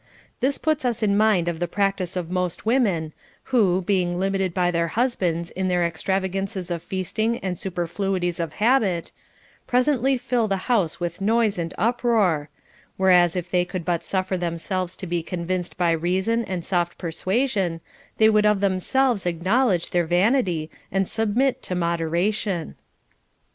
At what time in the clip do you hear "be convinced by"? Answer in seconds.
15.05-15.91